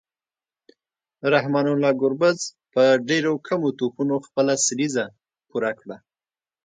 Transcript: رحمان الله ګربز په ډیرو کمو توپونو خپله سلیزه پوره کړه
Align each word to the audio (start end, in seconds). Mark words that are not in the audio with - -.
رحمان 1.33 1.65
الله 1.73 1.91
ګربز 2.01 2.39
په 2.73 2.83
ډیرو 3.09 3.33
کمو 3.47 3.69
توپونو 3.79 4.15
خپله 4.25 4.53
سلیزه 4.67 5.05
پوره 5.49 5.71
کړه 5.79 5.97